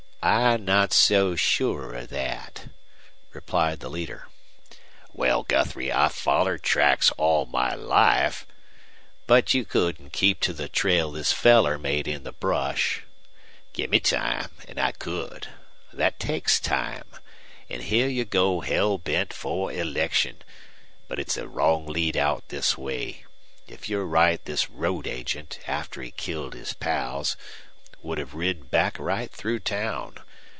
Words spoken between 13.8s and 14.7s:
time,